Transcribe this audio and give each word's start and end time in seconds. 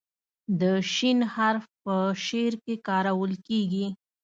د 0.59 0.63
"ش" 0.93 0.95
حرف 1.33 1.63
په 1.83 1.95
شعر 2.25 2.53
کې 2.63 2.75
کارول 2.87 3.31
کیږي. 3.47 3.85